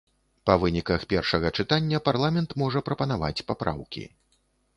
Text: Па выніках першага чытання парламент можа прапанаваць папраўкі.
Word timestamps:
Па 0.49 0.53
выніках 0.61 1.03
першага 1.11 1.51
чытання 1.57 1.99
парламент 2.07 2.57
можа 2.63 2.79
прапанаваць 2.89 3.45
папраўкі. 3.53 4.03